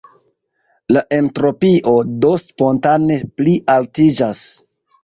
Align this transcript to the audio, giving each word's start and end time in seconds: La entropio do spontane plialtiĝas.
La 0.95 1.03
entropio 1.17 1.93
do 2.27 2.33
spontane 2.47 3.21
plialtiĝas. 3.39 4.45